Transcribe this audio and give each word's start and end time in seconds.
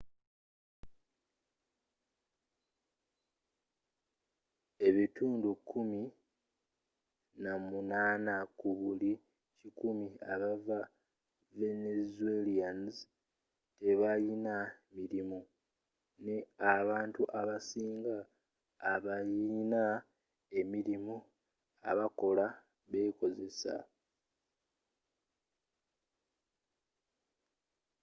ebitundu 4.87 5.49
kumi 5.69 6.01
na 7.43 7.53
munana 7.67 8.35
ku 8.59 8.69
buli 8.79 9.11
kikumi 9.59 10.07
aba 10.31 10.79
venezuelans 11.57 12.95
tebayina 13.79 14.55
mirimu, 14.95 15.39
ne 16.25 16.37
abantu 16.73 17.21
abasinga 17.39 18.15
abayina 18.93 19.83
emirirmu 20.59 21.15
abakola 21.89 22.45
be 22.89 23.01
kozesa 23.17 23.75